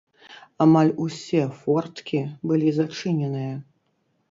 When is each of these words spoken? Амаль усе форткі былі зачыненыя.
Амаль 0.63 0.89
усе 1.03 1.43
форткі 1.59 2.23
былі 2.53 2.75
зачыненыя. 2.81 3.55